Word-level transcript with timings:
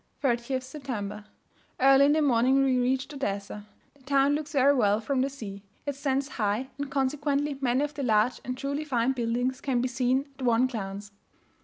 30th 0.23 0.63
September. 0.63 1.25
Early 1.79 2.05
in 2.05 2.13
the 2.13 2.23
morning 2.23 2.63
we 2.63 2.79
reached 2.79 3.13
Odessa. 3.13 3.67
The 3.93 4.01
town 4.01 4.33
looks 4.33 4.51
very 4.53 4.73
well 4.73 4.99
from 4.99 5.21
the 5.21 5.29
sea. 5.29 5.61
It 5.85 5.93
stands 5.93 6.27
high; 6.27 6.69
and 6.79 6.89
consequently 6.89 7.59
many 7.61 7.83
of 7.83 7.93
the 7.93 8.01
large 8.01 8.41
and 8.43 8.57
truly 8.57 8.83
fine 8.83 9.11
buildings 9.11 9.61
can 9.61 9.79
be 9.79 9.87
seen 9.87 10.27
at 10.39 10.43
one 10.45 10.65
glance. 10.65 11.11